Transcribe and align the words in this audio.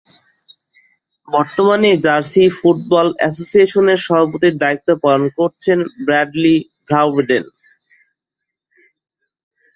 বর্তমানে 1.27 1.89
jersey 2.05 2.43
football 2.57 3.07
অ্যাসোসিয়েশনের 3.15 3.99
সভাপতির 4.05 4.55
দায়িত্ব 4.63 4.89
পালন 5.03 5.25
করছেন 5.37 5.79
ব্র্যাডলি 6.05 6.55
ভাউডেন। 6.89 7.43